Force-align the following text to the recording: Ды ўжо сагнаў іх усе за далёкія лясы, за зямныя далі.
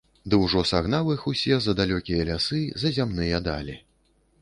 Ды 0.33 0.37
ўжо 0.43 0.63
сагнаў 0.69 1.11
іх 1.17 1.27
усе 1.33 1.61
за 1.67 1.77
далёкія 1.81 2.27
лясы, 2.33 2.65
за 2.85 2.97
зямныя 2.99 3.47
далі. 3.53 3.81